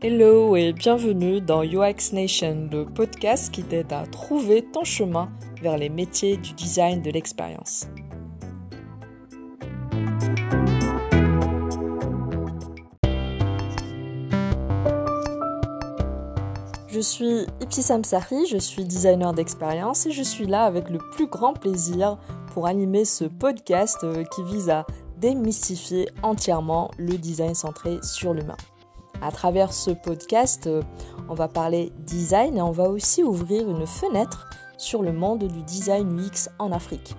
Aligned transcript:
Hello 0.00 0.54
et 0.54 0.72
bienvenue 0.72 1.40
dans 1.40 1.64
UX 1.64 2.12
Nation, 2.12 2.68
le 2.70 2.84
podcast 2.84 3.52
qui 3.52 3.64
t'aide 3.64 3.92
à 3.92 4.06
trouver 4.06 4.62
ton 4.62 4.84
chemin 4.84 5.28
vers 5.60 5.76
les 5.76 5.88
métiers 5.88 6.36
du 6.36 6.52
design 6.52 7.02
de 7.02 7.10
l'expérience. 7.10 7.88
Je 16.86 17.00
suis 17.00 17.46
Ipsisam 17.60 18.04
Sari, 18.04 18.46
je 18.46 18.58
suis 18.58 18.84
designer 18.84 19.32
d'expérience 19.32 20.06
et 20.06 20.12
je 20.12 20.22
suis 20.22 20.46
là 20.46 20.62
avec 20.62 20.90
le 20.90 20.98
plus 20.98 21.26
grand 21.26 21.54
plaisir 21.54 22.18
pour 22.54 22.68
animer 22.68 23.04
ce 23.04 23.24
podcast 23.24 23.98
euh, 24.04 24.22
qui 24.22 24.44
vise 24.44 24.70
à 24.70 24.86
démystifier 25.16 26.08
entièrement 26.22 26.92
le 26.98 27.18
design 27.18 27.56
centré 27.56 27.98
sur 28.04 28.32
l'humain. 28.32 28.56
À 29.20 29.32
travers 29.32 29.72
ce 29.72 29.90
podcast, 29.90 30.66
euh, 30.66 30.82
on 31.28 31.34
va 31.34 31.48
parler 31.48 31.92
design 32.06 32.56
et 32.56 32.62
on 32.62 32.70
va 32.70 32.88
aussi 32.88 33.22
ouvrir 33.22 33.68
une 33.68 33.86
fenêtre 33.86 34.48
sur 34.76 35.02
le 35.02 35.12
monde 35.12 35.44
du 35.44 35.62
design 35.62 36.18
UX 36.18 36.48
en 36.58 36.70
Afrique. 36.72 37.16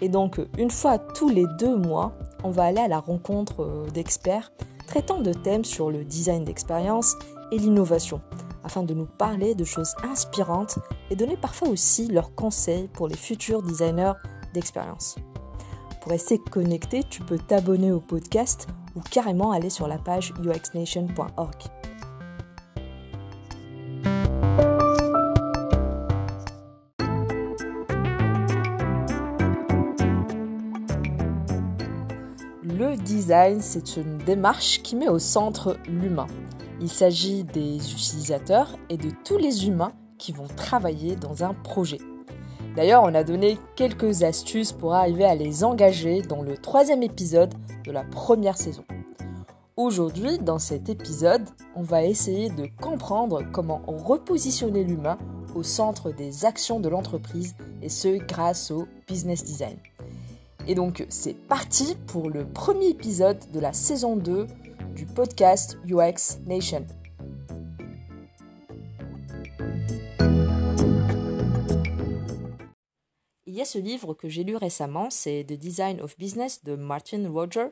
Et 0.00 0.08
donc, 0.08 0.40
une 0.58 0.70
fois 0.70 0.98
tous 0.98 1.28
les 1.28 1.46
deux 1.58 1.76
mois, 1.76 2.12
on 2.44 2.50
va 2.50 2.64
aller 2.64 2.80
à 2.80 2.88
la 2.88 3.00
rencontre 3.00 3.62
euh, 3.62 3.90
d'experts 3.90 4.52
traitant 4.86 5.20
de 5.20 5.32
thèmes 5.32 5.64
sur 5.64 5.90
le 5.90 6.04
design 6.04 6.44
d'expérience 6.44 7.14
et 7.52 7.58
l'innovation, 7.58 8.20
afin 8.64 8.82
de 8.82 8.92
nous 8.92 9.06
parler 9.06 9.54
de 9.54 9.64
choses 9.64 9.94
inspirantes 10.02 10.78
et 11.10 11.16
donner 11.16 11.36
parfois 11.36 11.68
aussi 11.68 12.08
leurs 12.08 12.34
conseils 12.34 12.88
pour 12.88 13.06
les 13.06 13.16
futurs 13.16 13.62
designers 13.62 14.14
d'expérience. 14.52 15.14
Pour 16.00 16.10
rester 16.10 16.38
connecté, 16.38 17.04
tu 17.08 17.22
peux 17.22 17.38
t'abonner 17.38 17.92
au 17.92 18.00
podcast 18.00 18.66
ou 18.96 19.00
carrément 19.00 19.52
aller 19.52 19.70
sur 19.70 19.88
la 19.88 19.98
page 19.98 20.32
uxnation.org. 20.42 21.56
Le 32.62 32.96
design, 32.96 33.60
c'est 33.60 33.96
une 33.96 34.18
démarche 34.18 34.80
qui 34.82 34.96
met 34.96 35.08
au 35.08 35.18
centre 35.18 35.76
l'humain. 35.86 36.26
Il 36.80 36.88
s'agit 36.88 37.44
des 37.44 37.76
utilisateurs 37.76 38.78
et 38.88 38.96
de 38.96 39.10
tous 39.24 39.36
les 39.36 39.66
humains 39.66 39.92
qui 40.16 40.32
vont 40.32 40.46
travailler 40.56 41.14
dans 41.14 41.44
un 41.44 41.52
projet. 41.52 41.98
D'ailleurs, 42.76 43.02
on 43.02 43.14
a 43.14 43.24
donné 43.24 43.58
quelques 43.76 44.22
astuces 44.22 44.72
pour 44.72 44.94
arriver 44.94 45.24
à 45.24 45.34
les 45.34 45.64
engager 45.64 46.22
dans 46.22 46.42
le 46.42 46.56
troisième 46.56 47.02
épisode 47.02 47.52
de 47.84 47.92
la 47.92 48.04
première 48.04 48.56
saison. 48.56 48.84
Aujourd'hui, 49.76 50.38
dans 50.38 50.58
cet 50.58 50.88
épisode, 50.88 51.48
on 51.74 51.82
va 51.82 52.04
essayer 52.04 52.50
de 52.50 52.68
comprendre 52.80 53.42
comment 53.50 53.80
repositionner 53.86 54.84
l'humain 54.84 55.18
au 55.54 55.62
centre 55.62 56.10
des 56.10 56.44
actions 56.44 56.80
de 56.80 56.88
l'entreprise 56.88 57.54
et 57.82 57.88
ce 57.88 58.18
grâce 58.18 58.70
au 58.70 58.86
business 59.08 59.44
design. 59.44 59.78
Et 60.66 60.74
donc 60.74 61.06
c'est 61.08 61.34
parti 61.34 61.96
pour 62.06 62.28
le 62.28 62.44
premier 62.44 62.88
épisode 62.88 63.38
de 63.52 63.60
la 63.60 63.72
saison 63.72 64.16
2 64.16 64.46
du 64.94 65.06
podcast 65.06 65.78
UX 65.88 66.38
Nation. 66.46 66.86
A 73.60 73.64
ce 73.64 73.78
livre 73.78 74.14
que 74.14 74.28
j'ai 74.28 74.44
lu 74.44 74.56
récemment, 74.56 75.10
c'est 75.10 75.44
The 75.44 75.52
Design 75.52 76.00
of 76.00 76.16
Business 76.16 76.64
de 76.64 76.76
Martin 76.76 77.30
Roger. 77.30 77.68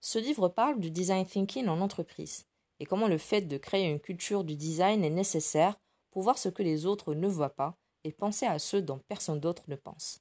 Ce 0.00 0.18
livre 0.18 0.48
parle 0.48 0.78
du 0.78 0.90
design 0.90 1.24
thinking 1.24 1.68
en 1.68 1.80
entreprise 1.80 2.44
et 2.80 2.84
comment 2.84 3.08
le 3.08 3.18
fait 3.18 3.42
de 3.42 3.56
créer 3.56 3.88
une 3.88 4.00
culture 4.00 4.44
du 4.44 4.56
design 4.56 5.04
est 5.04 5.10
nécessaire 5.10 5.78
pour 6.10 6.22
voir 6.22 6.36
ce 6.36 6.48
que 6.48 6.62
les 6.62 6.84
autres 6.84 7.14
ne 7.14 7.28
voient 7.28 7.54
pas 7.54 7.78
et 8.04 8.12
penser 8.12 8.44
à 8.44 8.58
ceux 8.58 8.82
dont 8.82 9.00
personne 9.08 9.40
d'autre 9.40 9.62
ne 9.68 9.76
pense. 9.76 10.20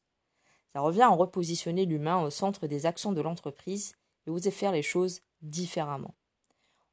Ça 0.68 0.80
revient 0.80 1.02
à 1.02 1.10
repositionner 1.10 1.86
l'humain 1.86 2.24
au 2.24 2.30
centre 2.30 2.68
des 2.68 2.86
actions 2.86 3.12
de 3.12 3.22
l'entreprise 3.22 3.96
et 4.28 4.30
oser 4.30 4.52
faire 4.52 4.72
les 4.72 4.84
choses 4.84 5.22
différemment. 5.42 6.16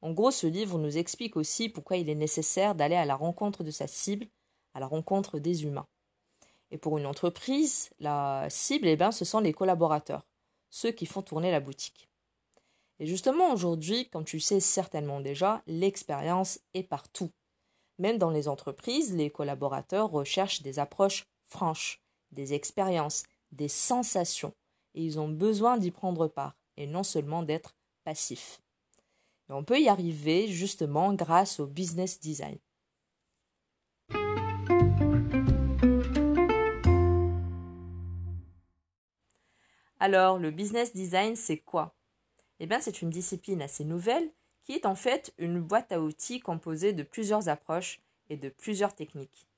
En 0.01 0.13
gros, 0.13 0.31
ce 0.31 0.47
livre 0.47 0.79
nous 0.79 0.97
explique 0.97 1.37
aussi 1.37 1.69
pourquoi 1.69 1.99
il 1.99 2.09
est 2.09 2.15
nécessaire 2.15 2.75
d'aller 2.75 2.97
à 2.97 3.05
la 3.05 3.17
rencontre 3.17 3.63
de 3.63 3.71
sa 3.71 3.87
cible, 3.87 4.27
à 4.75 4.81
la 4.81 4.87
rencontre 4.87 5.39
des 5.39 5.65
humains. 5.65 5.87
Et 6.71 6.79
pour 6.79 6.99
une 6.99 7.07
entreprise, 7.07 7.91
la 7.99 8.47
cible, 8.51 8.89
eh 8.89 8.97
bien, 8.97 9.13
ce 9.13 9.25
sont 9.25 9.41
les 9.41 9.53
collaborateurs, 9.53 10.27
ceux 10.71 10.91
qui 10.91 11.07
font 11.07 11.23
tourner 11.23 11.51
la 11.51 11.61
boutique. 11.61 12.09
Et 13.01 13.07
justement, 13.07 13.53
aujourd'hui, 13.53 14.09
comme 14.11 14.25
tu 14.25 14.37
le 14.37 14.43
sais 14.43 14.61
certainement 14.61 15.21
déjà, 15.21 15.63
l'expérience 15.67 16.61
est 16.75 16.83
partout. 16.83 17.31
Même 17.99 18.19
dans 18.19 18.31
les 18.31 18.49
entreprises, 18.49 19.15
les 19.15 19.31
collaborateurs 19.31 20.11
recherchent 20.11 20.63
des 20.63 20.79
approches 20.79 21.27
franches, 21.47 22.03
des 22.33 22.55
expériences, 22.55 23.25
des 23.53 23.69
sensations, 23.69 24.55
et 24.95 25.03
ils 25.05 25.19
ont 25.19 25.29
besoin 25.29 25.79
d'y 25.79 25.91
prendre 25.91 26.29
part, 26.29 26.57
et 26.77 26.87
non 26.87 27.03
seulement 27.03 27.43
d'être 27.43 27.75
passifs. 28.05 28.61
On 29.49 29.65
peut 29.65 29.81
y 29.81 29.89
arriver 29.89 30.49
justement 30.49 31.15
grâce 31.15 31.59
au 31.59 31.67
business 31.67 32.21
design. 32.21 32.59
Alors, 40.01 40.39
le 40.39 40.53
business 40.53 40.95
design, 40.95 41.35
c'est 41.35 41.59
quoi? 41.59 41.97
Eh 42.61 42.67
bien, 42.67 42.81
c'est 42.81 43.03
une 43.03 43.11
discipline 43.11 43.63
assez 43.63 43.85
nouvelle 43.85 44.31
qui 44.63 44.73
est 44.73 44.87
en 44.87 44.95
fait 44.95 45.35
une 45.39 45.61
boîte 45.61 45.91
à 45.91 46.01
outils 46.01 46.39
composée 46.39 46.93
de 46.93 47.03
plusieurs 47.03 47.49
approches 47.49 48.01
et 48.29 48.37
de 48.37 48.49
plusieurs 48.49 48.95
techniques. 48.95 49.49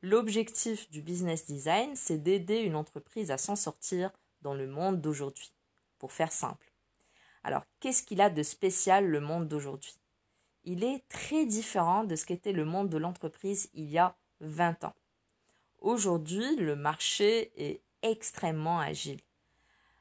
L'objectif 0.00 0.90
du 0.90 1.02
business 1.02 1.44
design, 1.44 1.96
c'est 1.96 2.16
d'aider 2.16 2.60
une 2.60 2.76
entreprise 2.76 3.30
à 3.30 3.36
s'en 3.36 3.56
sortir 3.56 4.10
dans 4.40 4.54
le 4.54 4.66
monde 4.66 5.02
d'aujourd'hui, 5.02 5.52
pour 5.98 6.12
faire 6.12 6.32
simple. 6.32 6.72
Alors, 7.42 7.64
qu'est-ce 7.80 8.02
qu'il 8.02 8.22
a 8.22 8.30
de 8.30 8.42
spécial 8.42 9.06
le 9.06 9.20
monde 9.20 9.48
d'aujourd'hui? 9.48 9.98
Il 10.62 10.82
est 10.82 11.06
très 11.08 11.44
différent 11.44 12.04
de 12.04 12.16
ce 12.16 12.24
qu'était 12.24 12.52
le 12.52 12.64
monde 12.64 12.88
de 12.88 12.96
l'entreprise 12.96 13.68
il 13.74 13.90
y 13.90 13.98
a 13.98 14.16
20 14.40 14.84
ans. 14.84 14.96
Aujourd'hui, 15.80 16.56
le 16.56 16.74
marché 16.74 17.52
est 17.56 17.82
extrêmement 18.02 18.80
agile 18.80 19.20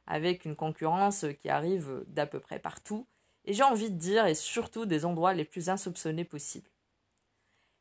avec 0.07 0.45
une 0.45 0.55
concurrence 0.55 1.25
qui 1.41 1.49
arrive 1.49 2.03
d'à 2.07 2.25
peu 2.25 2.39
près 2.39 2.59
partout, 2.59 3.07
et 3.45 3.53
j'ai 3.53 3.63
envie 3.63 3.91
de 3.91 3.97
dire, 3.97 4.25
et 4.25 4.35
surtout 4.35 4.85
des 4.85 5.05
endroits 5.05 5.33
les 5.33 5.45
plus 5.45 5.69
insoupçonnés 5.69 6.25
possibles. 6.25 6.69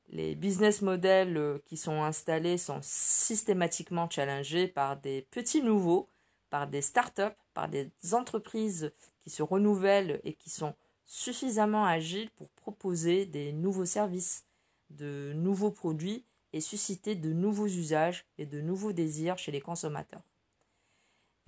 Les 0.08 0.34
business 0.34 0.82
models 0.82 1.36
euh, 1.36 1.58
qui 1.64 1.76
sont 1.76 2.02
installés 2.02 2.58
sont 2.58 2.80
systématiquement 2.82 4.10
challengés 4.10 4.68
par 4.68 4.98
des 4.98 5.22
petits 5.30 5.62
nouveaux, 5.62 6.10
par 6.50 6.66
des 6.66 6.82
startups, 6.82 7.38
par 7.54 7.68
des 7.68 7.90
entreprises 8.12 8.92
qui 9.22 9.30
se 9.30 9.42
renouvellent 9.42 10.20
et 10.24 10.34
qui 10.34 10.50
sont 10.50 10.74
suffisamment 11.06 11.86
agiles 11.86 12.30
pour 12.30 12.50
proposer 12.50 13.24
des 13.24 13.52
nouveaux 13.52 13.86
services, 13.86 14.44
de 14.90 15.32
nouveaux 15.34 15.70
produits 15.70 16.26
et 16.52 16.60
susciter 16.60 17.14
de 17.14 17.32
nouveaux 17.32 17.66
usages 17.66 18.26
et 18.36 18.44
de 18.44 18.60
nouveaux 18.60 18.92
désirs 18.92 19.38
chez 19.38 19.52
les 19.52 19.60
consommateurs. 19.60 20.22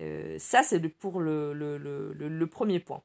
Euh, 0.01 0.39
ça, 0.39 0.63
c'est 0.63 0.81
pour 0.89 1.21
le, 1.21 2.45
premier 2.47 2.81
point. 2.81 3.03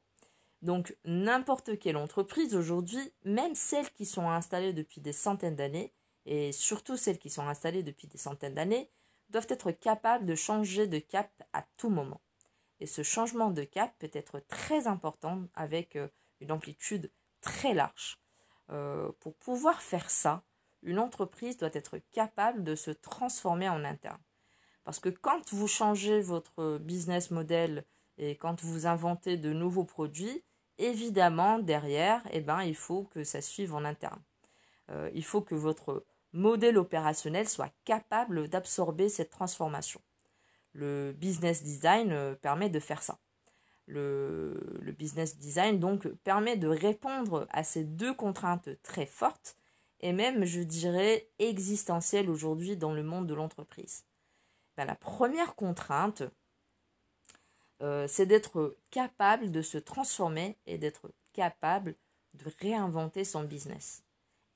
Donc, 0.62 0.96
n'importe 1.04 1.78
quelle 1.78 1.96
entreprise 1.96 2.54
aujourd'hui, 2.54 3.12
même 3.24 3.54
celles 3.54 3.90
qui 3.90 4.04
sont 4.04 4.28
installées 4.28 4.72
depuis 4.72 5.00
des 5.00 5.12
centaines 5.12 5.56
d'années, 5.56 5.94
et 6.26 6.52
surtout 6.52 6.96
celles 6.96 7.18
qui 7.18 7.30
sont 7.30 7.48
installées 7.48 7.82
depuis 7.82 8.06
des 8.06 8.18
centaines 8.18 8.54
d'années, 8.54 8.90
doivent 9.30 9.46
être 9.48 9.70
capables 9.70 10.26
de 10.26 10.34
changer 10.34 10.86
de 10.86 10.98
cap 10.98 11.30
à 11.52 11.64
tout 11.76 11.88
moment. 11.88 12.20
Et 12.80 12.86
ce 12.86 13.02
changement 13.02 13.50
de 13.50 13.62
cap 13.62 13.94
peut 13.98 14.10
être 14.12 14.40
très 14.40 14.86
important 14.86 15.44
avec 15.54 15.96
euh, 15.96 16.08
une 16.40 16.52
amplitude 16.52 17.10
très 17.40 17.74
large. 17.74 18.18
Euh, 18.70 19.12
pour 19.20 19.34
pouvoir 19.36 19.82
faire 19.82 20.10
ça, 20.10 20.44
une 20.82 20.98
entreprise 20.98 21.56
doit 21.56 21.70
être 21.72 21.98
capable 22.10 22.64
de 22.64 22.74
se 22.74 22.90
transformer 22.90 23.68
en 23.68 23.84
interne. 23.84 24.20
Parce 24.84 24.98
que 24.98 25.08
quand 25.08 25.52
vous 25.52 25.68
changez 25.68 26.20
votre 26.20 26.78
business 26.78 27.30
model 27.30 27.84
et 28.18 28.36
quand 28.36 28.62
vous 28.62 28.86
inventez 28.86 29.36
de 29.36 29.52
nouveaux 29.52 29.84
produits, 29.84 30.42
évidemment, 30.78 31.58
derrière, 31.58 32.22
eh 32.32 32.40
ben, 32.40 32.62
il 32.62 32.74
faut 32.74 33.04
que 33.04 33.24
ça 33.24 33.40
suive 33.40 33.74
en 33.74 33.84
interne. 33.84 34.20
Euh, 34.90 35.10
il 35.14 35.24
faut 35.24 35.42
que 35.42 35.54
votre 35.54 36.04
modèle 36.32 36.78
opérationnel 36.78 37.48
soit 37.48 37.72
capable 37.84 38.48
d'absorber 38.48 39.08
cette 39.08 39.30
transformation. 39.30 40.00
Le 40.72 41.12
business 41.12 41.62
design 41.62 42.12
euh, 42.12 42.34
permet 42.34 42.70
de 42.70 42.80
faire 42.80 43.02
ça. 43.02 43.18
Le, 43.86 44.78
le, 44.80 44.92
business 44.92 45.36
design 45.36 45.80
donc 45.80 46.06
permet 46.22 46.56
de 46.56 46.68
répondre 46.68 47.48
à 47.50 47.64
ces 47.64 47.82
deux 47.82 48.14
contraintes 48.14 48.68
très 48.84 49.06
fortes 49.06 49.56
et 49.98 50.12
même, 50.12 50.44
je 50.44 50.60
dirais, 50.60 51.28
existentielles 51.40 52.30
aujourd'hui 52.30 52.76
dans 52.76 52.92
le 52.92 53.02
monde 53.02 53.26
de 53.26 53.34
l'entreprise. 53.34 54.04
Ben, 54.80 54.86
la 54.86 54.94
première 54.94 55.56
contrainte, 55.56 56.22
euh, 57.82 58.08
c'est 58.08 58.24
d'être 58.24 58.78
capable 58.90 59.50
de 59.50 59.60
se 59.60 59.76
transformer 59.76 60.56
et 60.64 60.78
d'être 60.78 61.12
capable 61.34 61.96
de 62.32 62.50
réinventer 62.62 63.26
son 63.26 63.44
business. 63.44 64.04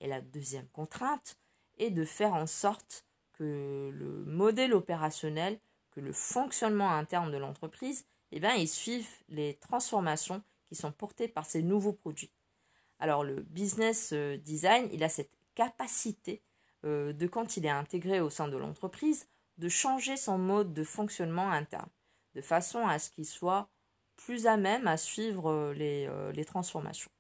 Et 0.01 0.07
la 0.07 0.23
deuxième 0.23 0.67
contrainte 0.69 1.37
est 1.77 1.91
de 1.91 2.07
faire 2.07 2.33
en 2.33 2.47
sorte 2.47 3.05
que 3.35 3.91
le 3.93 4.25
modèle 4.25 4.73
opérationnel, 4.73 5.61
que 5.91 6.01
le 6.01 6.15
fonctionnement 6.15 6.93
interne 6.93 7.31
de 7.31 7.37
l'entreprise, 7.37 8.07
eh 8.33 8.41
bien, 8.41 8.65
suivent 8.65 9.23
les 9.29 9.57
transformations 9.57 10.43
qui 10.65 10.75
sont 10.75 10.93
portées 10.93 11.29
par 11.29 11.45
ces 11.45 11.61
nouveaux 11.61 11.93
produits. 11.93 12.33
Alors 12.99 13.25
le 13.25 13.43
business 13.43 14.15
euh, 14.15 14.39
design, 14.39 14.89
il 14.91 15.05
a 15.05 15.11
cette 15.11 15.37
capacité 15.55 16.41
euh, 16.85 17.13
de 17.13 17.27
quand 17.27 17.59
il 17.59 17.67
est 17.67 17.69
intégré 17.69 18.23
au 18.23 18.31
sein 18.31 18.49
de 18.49 18.57
l'entreprise, 18.57 19.27
de 19.59 19.69
changer 19.69 20.17
son 20.17 20.39
mode 20.39 20.73
de 20.73 20.85
fonctionnement 20.85 21.51
interne, 21.51 21.89
de 22.35 22.41
façon 22.41 22.87
à 22.87 22.99
ce 22.99 23.11
qu'il 23.11 23.27
soit 23.27 23.69
plus 24.17 24.47
à 24.47 24.57
même 24.57 24.87
à 24.87 24.97
suivre 24.97 25.51
euh, 25.51 25.73
les, 25.73 26.09
les 26.33 26.45
transformations. 26.45 27.11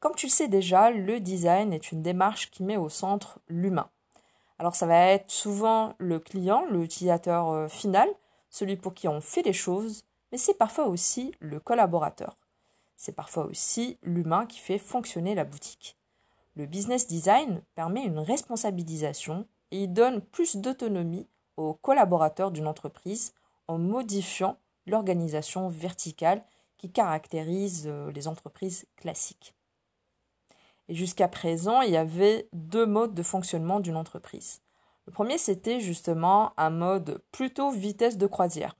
Comme 0.00 0.14
tu 0.14 0.26
le 0.26 0.30
sais 0.30 0.48
déjà, 0.48 0.90
le 0.90 1.18
design 1.18 1.72
est 1.72 1.90
une 1.90 2.02
démarche 2.02 2.50
qui 2.50 2.62
met 2.62 2.76
au 2.76 2.88
centre 2.88 3.40
l'humain. 3.48 3.90
Alors 4.58 4.74
ça 4.74 4.86
va 4.86 5.06
être 5.06 5.30
souvent 5.30 5.94
le 5.98 6.18
client, 6.20 6.64
l'utilisateur 6.70 7.48
euh, 7.50 7.68
final, 7.68 8.08
celui 8.48 8.76
pour 8.76 8.94
qui 8.94 9.08
on 9.08 9.20
fait 9.20 9.42
les 9.42 9.52
choses, 9.52 10.04
mais 10.32 10.38
c'est 10.38 10.54
parfois 10.54 10.86
aussi 10.86 11.34
le 11.40 11.60
collaborateur. 11.60 12.36
C'est 12.96 13.14
parfois 13.14 13.46
aussi 13.46 13.98
l'humain 14.02 14.46
qui 14.46 14.58
fait 14.58 14.78
fonctionner 14.78 15.34
la 15.34 15.44
boutique. 15.44 15.96
Le 16.56 16.66
business 16.66 17.06
design 17.06 17.62
permet 17.74 18.04
une 18.04 18.18
responsabilisation 18.18 19.46
et 19.70 19.84
il 19.84 19.92
donne 19.92 20.20
plus 20.20 20.56
d'autonomie 20.56 21.28
aux 21.56 21.74
collaborateurs 21.74 22.50
d'une 22.50 22.66
entreprise 22.66 23.34
en 23.68 23.78
modifiant 23.78 24.58
l'organisation 24.86 25.68
verticale 25.68 26.42
qui 26.78 26.90
caractérise 26.90 27.84
euh, 27.86 28.10
les 28.12 28.28
entreprises 28.28 28.86
classiques. 28.96 29.54
Et 30.88 30.94
jusqu'à 30.94 31.28
présent, 31.28 31.82
il 31.82 31.90
y 31.90 31.96
avait 31.96 32.48
deux 32.52 32.86
modes 32.86 33.14
de 33.14 33.22
fonctionnement 33.22 33.80
d'une 33.80 33.96
entreprise. 33.96 34.62
Le 35.06 35.12
premier, 35.12 35.38
c'était 35.38 35.80
justement 35.80 36.52
un 36.56 36.70
mode 36.70 37.22
plutôt 37.30 37.70
vitesse 37.70 38.16
de 38.16 38.26
croisière, 38.26 38.76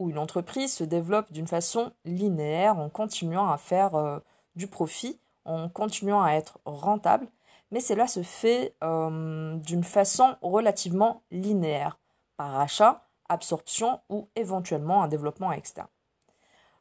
où 0.00 0.08
une 0.08 0.18
entreprise 0.18 0.72
se 0.72 0.82
développe 0.82 1.30
d'une 1.30 1.46
façon 1.46 1.92
linéaire 2.04 2.78
en 2.78 2.88
continuant 2.88 3.50
à 3.50 3.58
faire 3.58 3.94
euh, 3.94 4.18
du 4.56 4.66
profit, 4.66 5.20
en 5.44 5.68
continuant 5.68 6.22
à 6.22 6.32
être 6.32 6.58
rentable, 6.64 7.28
mais 7.70 7.80
cela 7.80 8.08
se 8.08 8.22
fait 8.22 8.74
euh, 8.82 9.54
d'une 9.56 9.84
façon 9.84 10.36
relativement 10.40 11.22
linéaire, 11.30 12.00
par 12.36 12.58
achat, 12.58 13.06
absorption 13.28 14.00
ou 14.08 14.28
éventuellement 14.34 15.04
un 15.04 15.08
développement 15.08 15.52
externe. 15.52 15.86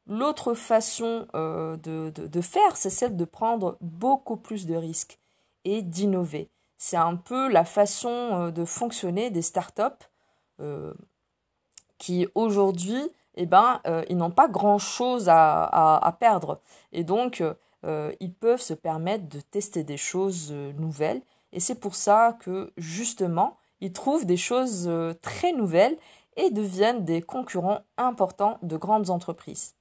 L'autre 0.08 0.56
façon 0.56 1.28
euh, 1.36 1.78
de, 1.78 2.42
faire, 2.42 2.78
c'est 2.78 2.90
celle 2.90 3.18
de 3.18 3.26
prendre 3.26 3.78
beaucoup 3.82 4.38
plus 4.38 4.66
de 4.66 4.76
risques 4.76 5.20
et 5.66 5.84
d'innover. 5.84 6.50
C'est 6.78 6.98
un 6.98 7.18
peu 7.18 7.52
la 7.52 7.66
façon 7.66 8.50
de 8.50 8.66
fonctionner 8.66 9.30
des 9.30 9.42
startups 9.42 10.08
qui 12.00 12.28
aujourd'hui, 12.34 13.02
eh 13.36 13.46
ben, 13.46 13.80
ils 14.10 14.18
n'ont 14.18 14.32
pas 14.32 14.48
grand-chose 14.48 15.30
à, 15.30 16.18
perdre. 16.20 16.60
Et 16.92 17.04
donc, 17.04 17.44
ils 17.86 18.34
peuvent 18.34 18.62
se 18.62 18.74
permettre 18.74 19.30
de 19.30 19.40
tester 19.40 19.84
des 19.84 19.98
choses 19.98 20.52
nouvelles. 20.52 21.22
Et 21.54 21.60
c'est 21.60 21.80
pour 21.80 21.96
ça 21.96 22.38
que, 22.40 22.74
justement, 22.78 23.58
ils 23.82 23.94
trouvent 23.94 24.26
des 24.26 24.38
choses 24.38 24.90
très 25.22 25.54
nouvelles 25.54 25.98
et 26.36 26.50
deviennent 26.50 27.06
des 27.06 27.22
concurrents 27.22 27.82
importants 27.98 28.58
de 28.64 28.78
grandes 28.78 29.10
entreprises. 29.10 29.76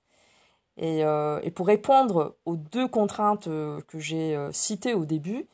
Euh, 0.80 1.40
et, 1.42 1.50
pour 1.50 1.66
répondre 1.66 2.36
aux 2.44 2.56
deux 2.56 2.86
contraintes 2.86 3.48
euh, 3.48 3.80
que 3.88 3.98
j'ai 3.98 4.36
euh, 4.36 4.52
citées 4.52 4.94
au 4.94 5.04
début, 5.04 5.46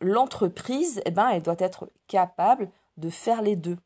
l'entreprise, 0.00 1.00
eh 1.04 1.10
ben, 1.10 1.28
elle 1.30 1.42
doit 1.42 1.56
être 1.58 1.90
capable 2.06 2.68
de 2.96 3.10
faire 3.10 3.42
les 3.42 3.56
deux. 3.56 3.76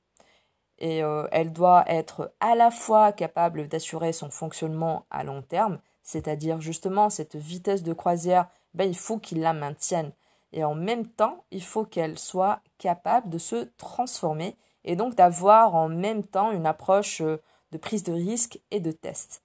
Et 0.81 1.03
elle 1.31 1.53
doit 1.53 1.85
être 1.89 2.33
à 2.41 2.55
la 2.55 2.71
fois 2.71 3.13
capable 3.13 3.69
d'assurer 3.69 4.15
son 4.15 4.31
fonctionnement 4.31 5.05
à 5.11 5.25
long 5.25 5.43
terme, 5.43 5.79
c'est-à-dire 6.03 6.63
justement 6.63 7.11
cette 7.11 7.37
vitesse 7.37 7.83
de 7.83 7.93
croisière, 7.93 8.49
ben, 8.73 8.89
il 8.89 8.97
faut 8.97 9.19
qu'il 9.19 9.41
la 9.41 9.53
maintienne. 9.53 10.13
Et 10.53 10.65
en 10.65 10.75
même 10.75 11.07
temps, 11.07 11.45
il 11.51 11.63
faut 11.63 11.85
qu'elle 11.85 12.19
soit 12.19 12.61
capable 12.79 13.29
de 13.29 13.39
se 13.39 13.69
transformer 13.77 14.57
et 14.85 14.97
donc 14.97 15.15
d'avoir 15.15 15.75
en 15.75 15.89
même 15.89 16.25
temps 16.25 16.51
une 16.51 16.67
approche 16.67 17.21
de 17.21 17.79
prise 17.79 18.03
de 18.03 18.13
risque 18.13 18.61
et 18.71 18.81
de 18.81 18.93
test. 18.93 19.43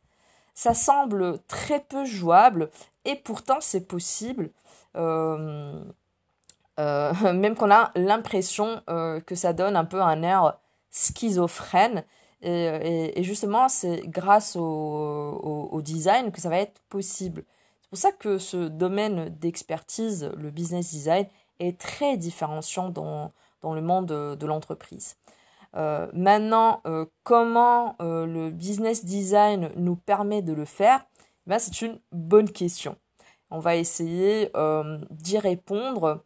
Ça 0.53 0.73
semble 0.73 1.39
très 1.47 1.81
peu 1.81 2.05
jouable 2.05 2.69
et 3.03 3.15
pourtant 3.15 3.57
c'est 3.59 3.87
possible. 3.87 4.51
Euh, 4.95 5.83
euh, 6.79 7.13
même 7.33 7.55
qu'on 7.55 7.71
a 7.71 7.91
l'impression 7.95 8.81
euh, 8.89 9.19
que 9.19 9.35
ça 9.35 9.53
donne 9.53 9.75
un 9.75 9.85
peu 9.85 10.01
un 10.01 10.23
air 10.23 10.57
schizophrène. 10.95 12.03
Et, 12.41 13.23
justement, 13.23 13.69
c'est 13.69 14.01
grâce 14.05 14.55
au, 14.55 15.81
design 15.83 16.31
que 16.31 16.41
ça 16.41 16.49
va 16.49 16.59
être 16.59 16.79
possible. 16.89 17.43
C'est 17.81 17.89
pour 17.89 17.97
ça 17.99 18.11
que 18.11 18.37
ce 18.37 18.67
domaine 18.67 19.29
d'expertise, 19.29 20.31
le 20.37 20.51
business 20.51 20.91
design, 20.91 21.27
est 21.59 21.79
très 21.79 22.17
différenciant 22.17 22.89
dans, 22.89 23.31
dans 23.61 23.73
le 23.73 23.81
monde 23.81 24.07
de 24.07 24.45
l'entreprise. 24.45 25.15
Euh, 25.75 26.07
maintenant, 26.13 26.81
euh, 26.85 27.05
comment 27.23 27.95
euh, 28.01 28.25
le 28.25 28.49
business 28.49 29.03
design 29.03 29.71
nous 29.75 29.95
permet 29.97 30.41
de 30.41 30.53
le 30.53 30.65
faire? 30.65 31.05
Ben, 31.47 31.59
C'est 31.59 31.81
une 31.81 31.99
bonne 32.11 32.49
question. 32.49 32.95
On 33.51 33.59
va 33.59 33.75
essayer 33.75 34.51
d'y 35.11 35.37
répondre. 35.37 36.23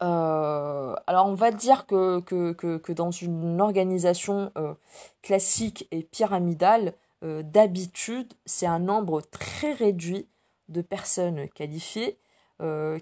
Alors, 0.00 1.26
on 1.26 1.34
va 1.34 1.50
dire 1.50 1.86
que, 1.86 2.92
dans 2.92 3.10
une 3.10 3.60
organisation 3.60 4.52
classique 5.22 5.88
et 5.90 6.02
pyramidale, 6.02 6.94
d'habitude, 7.22 8.32
c'est 8.44 8.66
un 8.66 8.78
nombre 8.78 9.22
très 9.22 9.72
réduit 9.72 10.28
de 10.68 10.82
personnes 10.82 11.48
qualifiées 11.48 12.18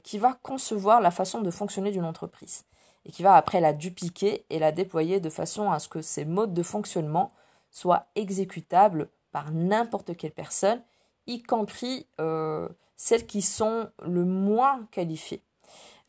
qui 0.02 0.18
va 0.18 0.38
concevoir 0.42 1.00
la 1.00 1.10
façon 1.10 1.40
de 1.40 1.50
fonctionner 1.50 1.90
d'une 1.90 2.04
entreprise 2.04 2.64
et 3.06 3.12
qui 3.12 3.22
va 3.22 3.34
après 3.34 3.60
la 3.60 3.72
dupliquer 3.72 4.46
et 4.50 4.58
la 4.58 4.72
déployer 4.72 5.20
de 5.20 5.30
façon 5.30 5.70
à 5.70 5.78
ce 5.78 5.88
que 5.88 6.02
ces 6.02 6.24
modes 6.24 6.54
de 6.54 6.62
fonctionnement 6.62 7.32
soient 7.70 8.06
exécutables 8.14 9.08
par 9.32 9.50
n'importe 9.52 10.16
quelle 10.16 10.32
personne, 10.32 10.82
y 11.26 11.42
compris 11.42 12.06
euh, 12.20 12.68
celles 12.96 13.26
qui 13.26 13.42
sont 13.42 13.90
le 14.06 14.24
moins 14.24 14.86
qualifiées. 14.90 15.42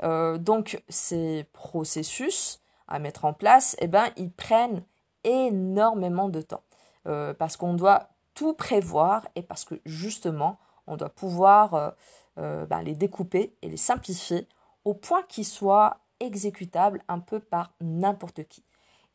Euh, 0.04 0.38
donc 0.38 0.84
ces 0.90 1.46
processus 1.54 2.62
à 2.88 3.00
mettre 3.00 3.26
en 3.26 3.34
place, 3.34 3.76
eh 3.80 3.88
ben, 3.88 4.10
ils 4.18 4.32
prennent 4.32 4.84
énormément 5.24 6.30
de 6.30 6.42
temps 6.42 6.64
euh, 7.08 7.34
parce 7.34 7.58
qu'on 7.58 7.74
doit 7.74 8.10
tout 8.34 8.54
prévoir 8.54 9.28
et 9.36 9.42
parce 9.42 9.66
que 9.66 9.76
justement 9.86 10.60
on 10.88 10.98
doit 10.98 11.10
pouvoir 11.10 11.94
ben, 12.36 12.84
les 12.84 12.94
découper 12.94 13.56
et 13.64 13.70
les 13.70 13.78
simplifier 13.78 14.48
au 14.84 14.94
point 14.94 15.24
qu'ils 15.24 15.46
soient 15.46 15.98
exécutable 16.20 17.02
un 17.08 17.20
peu 17.20 17.40
par 17.40 17.72
n'importe 17.82 18.44
qui. 18.44 18.64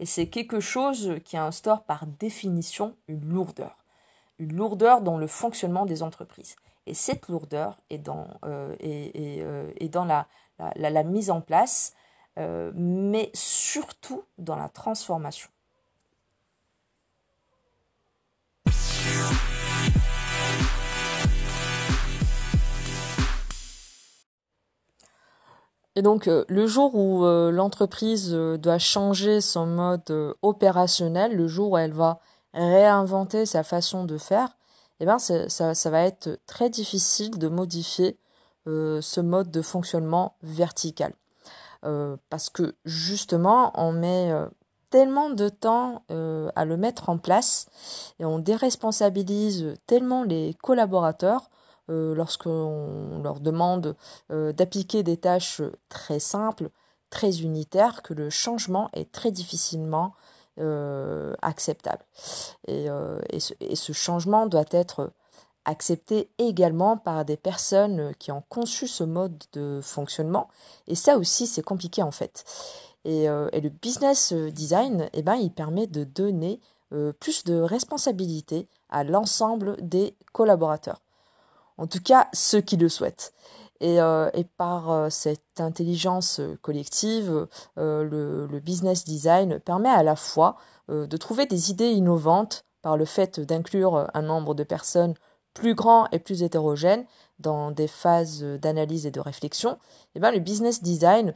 Et 0.00 0.06
c'est 0.06 0.28
quelque 0.28 0.60
chose 0.60 1.16
qui 1.24 1.36
instaure 1.36 1.84
par 1.84 2.06
définition 2.06 2.96
une 3.06 3.28
lourdeur. 3.28 3.84
Une 4.38 4.54
lourdeur 4.54 5.02
dans 5.02 5.18
le 5.18 5.26
fonctionnement 5.26 5.84
des 5.84 6.02
entreprises. 6.02 6.56
Et 6.86 6.94
cette 6.94 7.28
lourdeur 7.28 7.78
est 7.90 7.98
dans, 7.98 8.26
euh, 8.44 8.74
euh, 8.82 9.70
dans 9.92 10.06
la, 10.06 10.26
la, 10.76 11.02
mise 11.02 11.30
en 11.30 11.40
place, 11.40 11.94
euh, 12.38 12.70
mais 12.74 13.30
surtout 13.34 14.22
dans 14.38 14.56
la 14.56 14.68
transformation. 14.68 15.48
Et 25.96 26.02
donc, 26.02 26.28
euh, 26.28 26.44
le 26.48 26.66
jour 26.66 26.94
où 26.94 27.24
euh, 27.24 27.50
l'entreprise 27.50 28.30
doit 28.32 28.78
changer 28.78 29.40
son 29.40 29.66
mode 29.66 30.36
opérationnel, 30.40 31.36
le 31.36 31.48
jour 31.48 31.72
où 31.72 31.78
elle 31.78 31.92
va 31.92 32.20
réinventer 32.54 33.44
sa 33.44 33.64
façon 33.64 34.04
de 34.04 34.16
faire, 34.16 34.56
eh 35.00 35.06
ben, 35.06 35.18
ça, 35.18 35.48
ça, 35.48 35.90
va 35.90 36.02
être 36.02 36.38
très 36.46 36.70
difficile 36.70 37.38
de 37.38 37.48
modifier 37.48 38.18
ce 39.00 39.20
mode 39.20 39.50
de 39.50 39.62
fonctionnement 39.62 40.34
vertical. 40.42 41.12
parce 41.82 42.50
que 42.50 42.74
justement, 42.84 43.72
on 43.74 43.92
met 43.92 44.32
tellement 44.90 45.30
de 45.30 45.48
temps 45.48 46.02
à 46.08 46.64
le 46.64 46.76
mettre 46.76 47.08
en 47.08 47.18
place 47.18 47.66
et 48.18 48.24
on 48.24 48.38
déresponsabilise 48.38 49.74
tellement 49.86 50.22
les 50.24 50.54
collaborateurs 50.62 51.50
euh, 51.90 52.14
lorsqu'on 52.14 53.20
leur 53.22 53.40
demande 53.40 53.96
euh, 54.30 54.52
d'appliquer 54.52 55.02
des 55.02 55.16
tâches 55.16 55.60
très 55.88 56.20
simples, 56.20 56.70
très 57.08 57.40
unitaire 57.40 58.02
que 58.02 58.14
le 58.14 58.30
changement 58.30 58.90
est 58.92 59.10
très 59.10 59.30
difficilement 59.30 60.14
acceptable. 61.40 62.04
Et, 62.68 62.88
ce, 63.40 63.92
changement 63.94 64.46
doit 64.46 64.66
être 64.72 65.10
accepté 65.64 66.30
également 66.38 66.96
par 66.96 67.24
des 67.24 67.36
personnes 67.36 68.14
qui 68.18 68.32
ont 68.32 68.42
conçu 68.48 68.88
ce 68.88 69.04
mode 69.04 69.42
de 69.52 69.80
fonctionnement. 69.82 70.48
Et 70.86 70.94
ça 70.94 71.16
aussi, 71.16 71.46
c'est 71.46 71.62
compliqué 71.62 72.02
en 72.02 72.10
fait. 72.10 72.44
Et, 73.04 73.24
et, 73.24 73.60
le 73.60 73.68
business 73.70 74.32
design, 74.32 75.08
eh 75.14 75.22
ben, 75.22 75.36
il 75.36 75.50
permet 75.50 75.86
de 75.86 76.04
donner 76.04 76.60
plus 77.18 77.44
de 77.44 77.58
responsabilité 77.58 78.68
à 78.90 79.04
l'ensemble 79.04 79.76
des 79.80 80.14
collaborateurs. 80.32 81.00
En 81.78 81.86
tout 81.86 82.02
cas, 82.02 82.28
ceux 82.34 82.60
qui 82.60 82.76
le 82.76 82.90
souhaitent. 82.90 83.32
Et, 83.80 84.00
euh, 84.00 84.30
par 84.58 84.90
euh, 84.90 85.08
cette 85.08 85.60
intelligence 85.60 86.40
collective, 86.60 87.48
euh, 87.78 88.46
le, 88.48 88.60
business 88.60 89.04
design 89.04 89.58
permet 89.58 89.88
à 89.88 90.02
la 90.02 90.16
fois 90.16 90.56
de 90.88 91.16
trouver 91.16 91.46
des 91.46 91.70
idées 91.70 91.92
innovantes 91.92 92.64
par 92.82 92.96
le 92.96 93.04
fait 93.04 93.38
d'inclure 93.38 94.08
un 94.12 94.22
nombre 94.22 94.54
de 94.54 94.64
personnes 94.64 95.14
plus 95.54 95.74
grand 95.74 96.08
et 96.12 96.18
plus 96.18 96.42
hétérogène 96.42 97.04
dans 97.38 97.70
des 97.70 97.88
phases 97.88 98.42
d'analyse 98.42 99.06
et 99.06 99.10
de 99.10 99.20
réflexion, 99.20 99.78
eh 100.14 100.20
bien, 100.20 100.30
le 100.30 100.40
business 100.40 100.82
design 100.82 101.32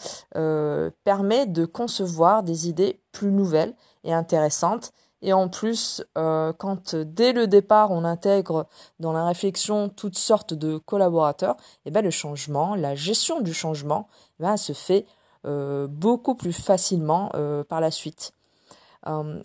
permet 1.05 1.47
de 1.47 1.65
concevoir 1.65 2.43
des 2.43 2.69
idées 2.69 3.01
plus 3.13 3.31
nouvelles 3.31 3.75
et 4.05 4.13
intéressantes 4.13 4.93
et 5.25 5.33
en 5.33 5.49
plus, 5.49 6.05
euh, 6.19 6.53
quand 6.53 6.95
dès 6.95 7.33
le 7.33 7.47
départ 7.47 7.91
on 7.91 8.05
intègre 8.05 8.67
dans 9.01 9.15
la 9.15 9.25
réflexion 9.25 9.89
toutes 9.89 10.19
sortes 10.19 10.53
de 10.53 10.77
collaborateurs, 10.77 11.57
eh 11.87 11.91
ben 11.91 12.05
le 12.05 12.11
changement, 12.11 12.75
la 12.75 12.95
gestion 12.95 13.41
du 13.41 13.55
changement, 13.55 14.07
eh 14.39 14.43
ben, 14.43 14.59
se 14.59 14.75
fait 14.75 15.07
euh, 15.47 15.87
beaucoup 15.89 16.35
plus 16.35 16.53
facilement 16.53 17.31
euh, 17.35 17.65
par 17.65 17.81
la 17.81 17.91
suite. 17.91 18.33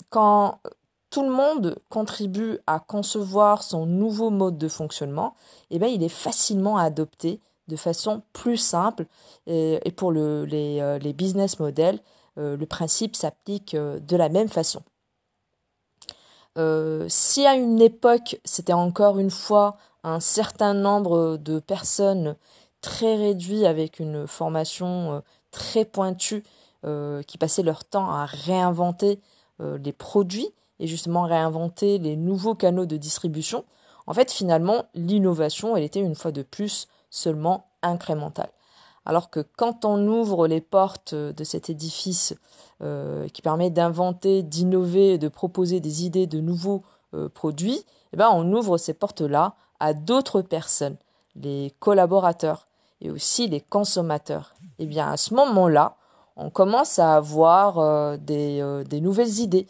quand 0.09 0.59
tout 1.09 1.23
le 1.23 1.29
monde 1.29 1.77
contribue 1.89 2.59
à 2.67 2.79
concevoir 2.79 3.63
son 3.63 3.85
nouveau 3.85 4.29
mode 4.29 4.57
de 4.57 4.67
fonctionnement, 4.67 5.35
eh 5.71 5.79
ben, 5.79 5.87
il 5.87 6.03
est 6.03 6.09
facilement 6.09 6.77
adopté 6.77 7.39
de 7.67 7.75
façon 7.75 8.23
plus 8.33 8.57
simple. 8.57 9.05
Et, 9.47 9.79
pour 9.95 10.11
les, 10.11 10.99
les, 10.99 11.13
business 11.13 11.59
models, 11.59 11.99
le 12.35 12.63
principe 12.65 13.15
s'applique 13.15 13.75
de 13.75 14.15
la 14.15 14.29
même 14.29 14.49
façon. 14.49 14.81
Euh, 16.57 17.05
si 17.07 17.45
à 17.45 17.55
une 17.55 17.81
époque, 17.81 18.39
c'était 18.43 18.73
encore 18.73 19.19
une 19.19 19.31
fois 19.31 19.77
un 20.03 20.19
certain 20.19 20.73
nombre 20.73 21.37
de 21.37 21.59
personnes 21.59 22.35
très 22.81 23.15
réduits 23.15 23.65
avec 23.65 23.99
une 23.99 24.27
formation 24.27 25.13
euh, 25.13 25.19
très 25.51 25.85
pointue 25.85 26.43
euh, 26.85 27.21
qui 27.23 27.37
passaient 27.37 27.63
leur 27.63 27.85
temps 27.85 28.09
à 28.11 28.25
réinventer 28.25 29.19
les 29.81 29.91
produits 29.91 30.53
et 30.79 30.87
justement 30.87 31.23
réinventer 31.23 31.97
les 31.97 32.15
nouveaux 32.15 32.55
canaux 32.55 32.85
de 32.85 32.97
distribution, 32.97 33.65
en 34.07 34.13
fait 34.13 34.31
finalement 34.31 34.85
l'innovation 34.95 35.75
elle 35.75 35.83
était 35.83 35.99
une 35.99 36.15
fois 36.15 36.31
de 36.31 36.41
plus 36.41 36.87
seulement 37.09 37.65
incrémentale. 37.81 38.49
Alors 39.05 39.29
que 39.29 39.39
quand 39.57 39.85
on 39.85 40.05
ouvre 40.07 40.47
les 40.47 40.61
portes 40.61 41.15
de 41.15 41.43
cet 41.43 41.69
édifice 41.69 42.35
euh, 42.83 43.27
qui 43.29 43.41
permet 43.41 43.69
d'inventer, 43.69 44.43
d'innover, 44.43 45.17
de 45.17 45.27
proposer 45.27 45.79
des 45.79 46.05
idées 46.05 46.27
de 46.27 46.39
nouveaux 46.39 46.83
euh, 47.13 47.27
produits, 47.27 47.83
eh 48.13 48.17
ben 48.17 48.29
on 48.31 48.53
ouvre 48.53 48.77
ces 48.77 48.93
portes-là 48.93 49.55
à 49.79 49.93
d'autres 49.93 50.41
personnes, 50.41 50.97
les 51.35 51.73
collaborateurs 51.79 52.67
et 53.01 53.09
aussi 53.09 53.47
les 53.47 53.61
consommateurs. 53.61 54.53
Et 54.77 54.83
eh 54.83 54.85
bien 54.85 55.09
à 55.09 55.17
ce 55.17 55.33
moment-là, 55.33 55.95
on 56.35 56.49
commence 56.49 56.99
à 56.99 57.15
avoir 57.15 57.79
euh, 57.79 58.17
des, 58.17 58.83
des, 58.87 59.01
nouvelles 59.01 59.39
idées 59.39 59.67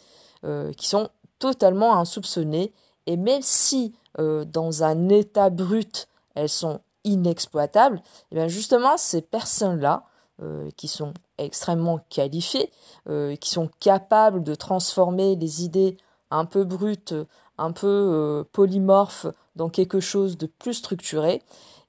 qui 0.78 0.88
sont 0.88 1.10
totalement 1.40 1.98
insoupçonnées. 1.98 2.74
Et 3.06 3.18
même 3.18 3.42
si 3.42 3.94
dans 4.18 4.84
un 4.84 5.10
état 5.10 5.50
brut 5.50 6.08
elles 6.36 6.50
sont 6.50 6.80
inexploitables, 7.04 8.02
eh 8.32 8.50
justement 8.50 8.98
ces 8.98 9.22
personnes-là, 9.22 10.04
euh, 10.42 10.70
qui 10.78 10.88
sont 10.88 11.14
extrêmement 11.38 12.00
qualifiées, 12.10 12.72
euh, 13.10 13.36
qui 13.36 13.50
sont 13.50 13.70
capables 13.82 14.42
de 14.42 14.56
transformer 14.56 15.36
les 15.36 15.66
idées 15.66 15.98
un 16.32 16.46
peu 16.46 16.64
brutes, 16.64 17.14
un 17.58 17.74
peu 17.74 17.88
euh, 17.88 18.44
polymorphes 18.54 19.28
dans 19.58 19.68
quelque 19.68 20.00
chose 20.00 20.38
de 20.38 20.46
plus 20.46 20.76
structuré 20.76 21.42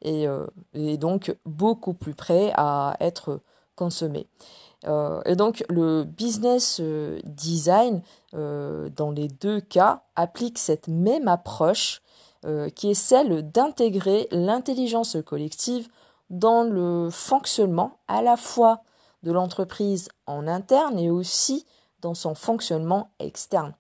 et, 0.03 0.27
donc 0.97 1.37
beaucoup 1.45 1.95
plus 1.95 2.15
prêt 2.15 2.53
à 2.57 2.97
être 2.99 3.41
consommé. 4.83 5.23
et 5.27 5.37
donc 5.37 5.65
le 5.69 6.05
business 6.05 6.81
design, 7.25 8.03
dans 8.33 9.11
les 9.15 9.29
deux 9.29 9.61
cas, 9.61 10.03
applique 10.17 10.59
cette 10.59 10.89
même 10.89 11.29
approche 11.29 12.03
euh, 12.47 12.71
qui 12.71 12.91
est 12.91 12.95
celle 12.95 13.51
d'intégrer 13.51 14.27
l'intelligence 14.31 15.19
collective 15.27 15.89
dans 16.31 16.63
le 16.63 17.11
fonctionnement 17.11 17.99
à 18.09 18.23
la 18.23 18.39
fois 18.39 18.81
de 19.23 19.31
l'entreprise 19.31 20.09
en 20.25 20.49
interne 20.49 20.99
et 20.99 21.11
aussi 21.11 21.67
dans 22.01 22.15
son 22.15 22.35
fonctionnement 22.35 23.11
externe. 23.19 23.75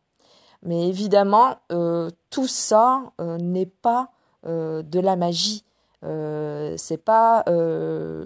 Mais 0.62 0.86
évidemment, 0.86 1.56
euh, 1.72 2.10
tout 2.28 2.46
ça 2.46 3.00
euh, 3.18 3.38
n'est 3.38 3.64
pas 3.64 4.10
de 4.44 5.00
la 5.00 5.16
magie. 5.16 5.66
c'est 6.02 7.04
pas 7.04 7.44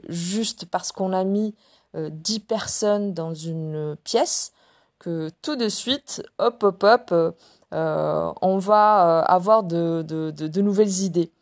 juste 0.08 0.66
parce 0.66 0.92
qu'on 0.92 1.12
a 1.12 1.24
mis 1.24 1.56
10 1.94 2.40
personnes 2.40 3.14
dans 3.14 3.34
une 3.34 3.96
pièce 4.04 4.52
que 4.98 5.30
tout 5.42 5.56
de 5.56 5.68
suite, 5.68 6.22
hop, 6.38 6.62
hop, 6.62 6.82
hop, 6.82 7.34
euh, 7.74 8.32
on 8.40 8.58
va 8.58 9.20
euh, 9.20 9.24
avoir 9.26 9.64
de, 9.64 10.02
de, 10.02 10.60
nouvelles 10.60 11.02
idées. 11.02 11.32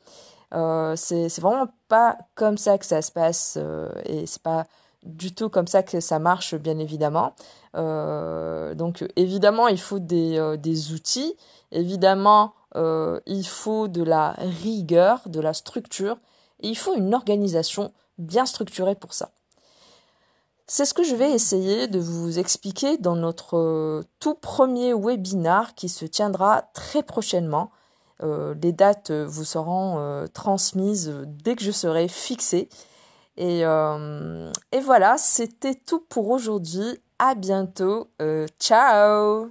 Euh, 0.54 0.94
c'est 0.96 1.40
vraiment 1.40 1.68
pas 1.88 2.18
comme 2.34 2.58
ça 2.58 2.78
que 2.78 2.86
ça 2.86 3.02
se 3.02 3.12
passe 3.12 3.58
et 4.06 4.26
c'est 4.26 4.42
pas 4.42 4.64
du 5.02 5.34
tout 5.34 5.48
comme 5.48 5.66
ça 5.66 5.82
que 5.82 6.00
ça 6.00 6.18
marche, 6.18 6.54
bien 6.54 6.78
évidemment. 6.78 7.34
donc, 7.74 9.04
évidemment, 9.16 9.68
il 9.68 9.80
faut 9.80 9.98
des, 9.98 10.56
des 10.58 10.92
outils. 10.92 11.36
Évidemment, 11.70 12.54
il 12.74 13.46
faut 13.46 13.88
de 13.88 14.02
la 14.02 14.34
rigueur, 14.38 15.20
de 15.26 15.40
la 15.40 15.52
structure. 15.52 16.16
Et 16.60 16.68
il 16.68 16.76
faut 16.76 16.94
une 16.94 17.14
organisation 17.14 17.92
bien 18.18 18.46
structurée 18.46 18.94
pour 18.94 19.14
ça. 19.14 19.30
C'est 20.74 20.86
ce 20.86 20.94
que 20.94 21.02
je 21.02 21.14
vais 21.14 21.30
essayer 21.30 21.86
de 21.86 21.98
vous 21.98 22.38
expliquer 22.38 22.96
dans 22.96 23.14
notre 23.14 23.58
euh, 23.58 24.02
tout 24.20 24.34
premier 24.34 24.94
webinar 24.94 25.74
qui 25.74 25.90
se 25.90 26.06
tiendra 26.06 26.62
très 26.72 27.02
prochainement. 27.02 27.70
Euh, 28.22 28.54
les 28.62 28.72
dates 28.72 29.10
vous 29.10 29.44
seront 29.44 29.98
euh, 29.98 30.26
transmises 30.28 31.12
dès 31.26 31.56
que 31.56 31.62
je 31.62 31.72
serai 31.72 32.08
fixée. 32.08 32.70
Et, 33.36 33.60
et 33.60 34.80
voilà, 34.80 35.18
c'était 35.18 35.74
tout 35.74 36.00
pour 36.08 36.30
aujourd'hui. 36.30 36.98
À 37.18 37.34
bientôt. 37.34 38.08
ciao 38.58 39.50